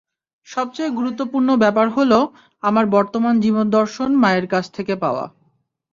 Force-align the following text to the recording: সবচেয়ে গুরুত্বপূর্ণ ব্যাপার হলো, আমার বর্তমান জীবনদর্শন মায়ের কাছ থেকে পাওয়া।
সবচেয়ে 0.47 0.89
গুরুত্বপূর্ণ 0.89 1.49
ব্যাপার 1.55 1.87
হলো, 1.89 2.19
আমার 2.63 2.85
বর্তমান 2.87 3.35
জীবনদর্শন 3.39 4.09
মায়ের 4.15 4.45
কাছ 4.47 4.65
থেকে 4.71 4.93
পাওয়া। 4.95 5.25